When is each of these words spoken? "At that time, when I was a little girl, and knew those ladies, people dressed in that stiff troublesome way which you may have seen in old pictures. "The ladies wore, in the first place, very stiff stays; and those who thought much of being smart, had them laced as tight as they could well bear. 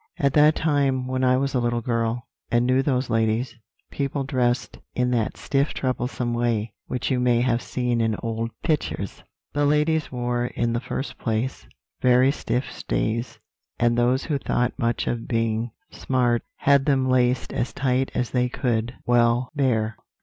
"At 0.17 0.33
that 0.33 0.55
time, 0.55 1.05
when 1.05 1.23
I 1.23 1.37
was 1.37 1.53
a 1.53 1.59
little 1.59 1.79
girl, 1.83 2.25
and 2.49 2.65
knew 2.65 2.81
those 2.81 3.11
ladies, 3.11 3.55
people 3.91 4.23
dressed 4.23 4.79
in 4.95 5.11
that 5.11 5.37
stiff 5.37 5.75
troublesome 5.75 6.33
way 6.33 6.73
which 6.87 7.11
you 7.11 7.19
may 7.19 7.41
have 7.41 7.61
seen 7.61 8.01
in 8.01 8.15
old 8.23 8.49
pictures. 8.63 9.21
"The 9.53 9.63
ladies 9.63 10.11
wore, 10.11 10.45
in 10.47 10.73
the 10.73 10.79
first 10.79 11.19
place, 11.19 11.67
very 12.01 12.31
stiff 12.31 12.71
stays; 12.71 13.37
and 13.77 13.95
those 13.95 14.23
who 14.23 14.39
thought 14.39 14.73
much 14.79 15.05
of 15.05 15.27
being 15.27 15.69
smart, 15.91 16.41
had 16.55 16.85
them 16.85 17.07
laced 17.07 17.53
as 17.53 17.71
tight 17.71 18.09
as 18.15 18.31
they 18.31 18.49
could 18.49 18.95
well 19.05 19.49
bear. 19.55 19.97